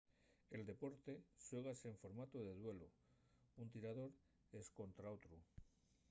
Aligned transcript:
el 0.55 0.61
deporte 0.71 1.13
xuégase 1.45 1.85
en 1.89 1.97
formatu 2.03 2.37
de 2.47 2.53
duelu 2.61 2.87
un 3.61 3.67
tirador 3.75 4.11
escontra 4.61 5.13
otru 5.17 5.37